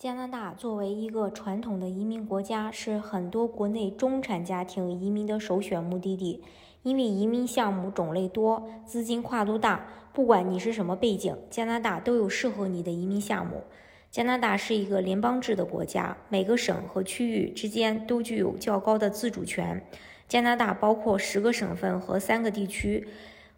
[0.00, 6.42] 加拿大作为一个传统的移民国家，是很多国内中产家庭移民的首选目的地。
[6.82, 13.64] 因为移民项目种类多，资金跨度大，不管你是什么背景，加拿大都有适合你的移民项目。
[14.10, 19.86] 加拿大是一个联邦制的国家，每个省和区域之间都具有较高的自主权。
[20.26, 23.06] 加拿大包括十个省份和三个地区，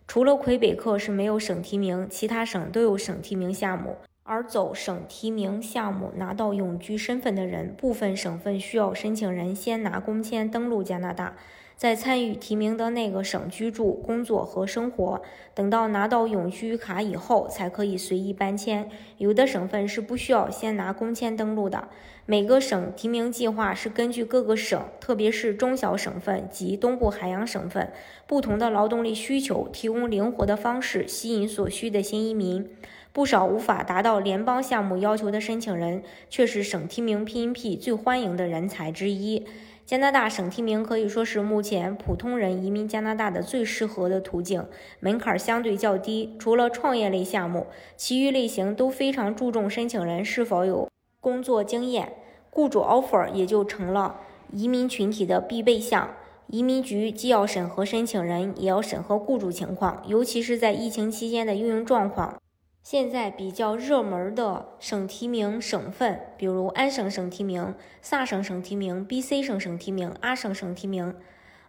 [0.09, 3.95] 除了魁北克是没有省提名，其他省都有省提名项目。
[4.25, 11.37] 而走省提名项目拿到永居身份的人，部分省份需要申请人先拿工签登陆加拿大，
[11.83, 15.21] 在参与提名的那个省居住、工作和生活。
[15.53, 18.89] 等到拿到永居卡以后，才可以随意搬迁。
[19.19, 21.89] 有的省份是不需要先拿工签登陆的。
[22.25, 27.93] 每个省提名计划是根据各个省，特别是中小省份及东部海洋省份
[28.29, 32.71] 不同的劳动力需求，提供灵活的方式吸引所需的新移民。
[33.13, 39.45] 不少无法达到联邦项目要求的申请人，却是省提名 PNP 最欢迎的人才之一。
[39.85, 44.67] 加拿大省提名可以说是目前普通人移民加拿大的最适合的途径，
[45.01, 46.35] 门槛相对较低。
[46.39, 50.89] 除了创业类项目，其余类型都非常注重申请人是否有
[51.21, 52.15] 工作经验，
[52.51, 54.21] 雇主 offer 也就成了
[54.53, 56.15] 移民群体的必备项。
[56.49, 62.42] 移民局既要审核申请人，也要审核雇主情况，尤其是在疫情期间的运营状况。
[62.83, 71.15] 现在比较热门的省提名省份，比如安省省提名、萨省省提名、BC 省省提名、阿省省提名，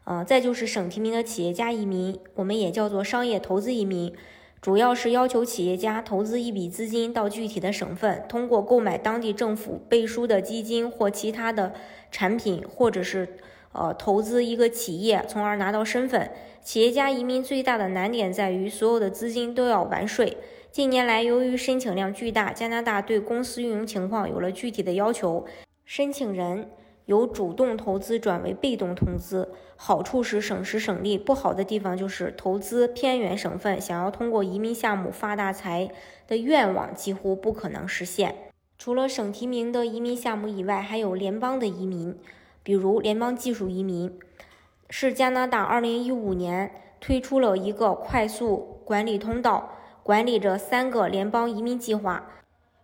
[0.05, 4.11] 呃，再就是省提名的企业家移民，我们也叫做商业投资移民，
[4.59, 11.73] 主要是要求企业家投资一笔资金到具体的省份，通过购买当地政府背书的基金或其他的
[12.09, 13.37] 产品，或者是
[13.71, 16.31] 呃投资一个企业，从而拿到身份。
[16.63, 20.37] 企业家移民最大的难点在于，所有的资金都要完税。
[20.73, 25.45] 近年来，由于申请量巨大，加拿大对公司运营情况有了具体的要求。
[25.85, 26.67] 申请人
[27.05, 35.91] 由主动投资转为被动投资，好处是省时省力；不好的地方就是投资偏远省份，想要通过移民项目发大财
[36.27, 38.33] 的愿望几乎不可能实现。
[38.79, 42.17] 除了省提名的移民项目以外，还有联邦的移民，
[42.63, 44.17] 比如联邦技术移民，
[44.89, 49.69] 是加拿大2015年推出了一个快速管理通道。
[50.03, 52.27] 管理着三个联邦移民计划，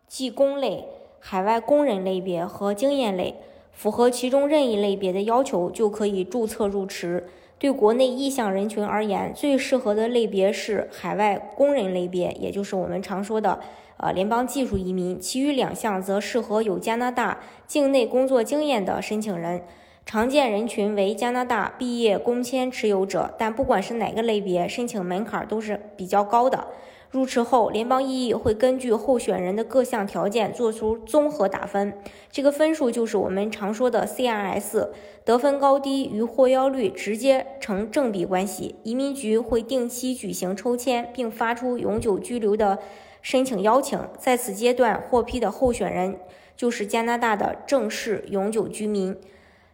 [0.07, 0.85] 即工类、
[1.19, 3.35] 海外工人类别和经验类，
[3.73, 7.27] 符合其中任意类别的要求就可以注册入池。
[7.57, 13.59] 对国内意向人群而言，最适合的类别是海外工人类别，也就是我们常说的
[13.97, 15.19] 呃联邦技术移民。
[15.19, 19.61] 其余两项则适合有加拿大境内工作经验的申请人。
[20.05, 26.65] 常见人群为加拿大毕业工签持有者，但不管是哪个类别，申请门槛都是比较高的。
[27.11, 31.97] 入池后，联邦议议会根据候选人的各项条件做出综合打分，
[32.31, 34.89] 这个分数就是我们常说的 CRS，
[35.25, 38.75] 得分高低与获邀率直接成正比关系。
[38.83, 42.77] 移民局会定期举行抽签，并发出永久居留的
[43.23, 46.19] 申请邀请，在此阶段获批的候选人
[46.55, 49.17] 就是加拿大的正式永久居民。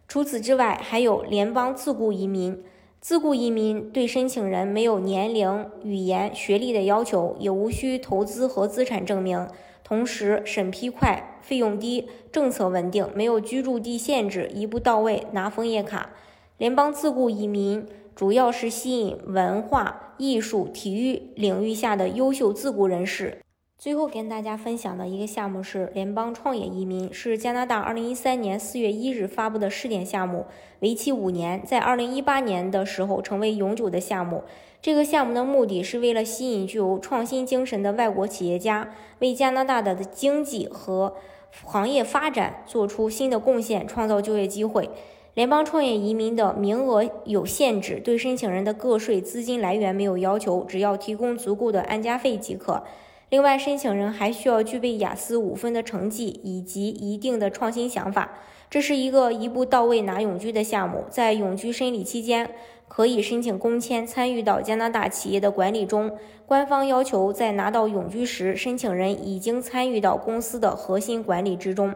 [0.08, 2.62] 除此之外，还有联邦自雇移民。
[3.06, 9.46] 自雇移民对申请人没有年龄、语言、学历的要求，也无需投资和资产证明。
[9.84, 16.10] 同时，审批快，费用低，政策稳定，没有居住地限制，一步到位拿枫叶卡。
[16.58, 23.38] 联邦自雇移民主要是吸引文化艺术、体育领域下的优秀自雇人士。
[23.78, 30.46] 最后跟大家分享的一个项目是联邦创业移民，是加拿大2013年4月1日发布的试点项目，
[30.80, 34.44] 为期五年，在2018年的时候成为永久的项目。
[34.80, 41.14] 这个项目的目的是为了吸引具有创新精神的外国企业家，为加拿大的经济和
[41.62, 44.88] 行业发展做出新的贡献，创造就业机会。
[45.34, 52.82] 联邦创业移民的名额有限制，对申请人的个税资金来源没有要求，只要提供足够的安家费即可。
[53.28, 58.38] 另外，申请人还需要具备雅思五分的成绩以及一定的创新想法。
[58.70, 61.04] 这是一个一步到位拿永居的项目。
[61.10, 62.50] 在永居审理期间，
[62.86, 66.16] 可以申请工签，参与到加拿大企业的管理中。
[66.46, 71.94] 官方要求在拿到永居时，申请人已经参与到公司的核心管理之中。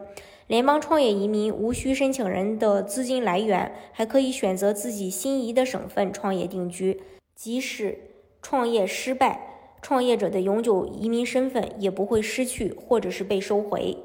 [0.49, 7.01] 联邦创业移民无需申请人的资金来源，还可以选择自己心仪的省份创业定居。
[7.37, 7.99] 即使
[8.43, 9.50] 创业失败，
[9.83, 13.97] 创业者的永久移民身份也不会失去，或者是被收回。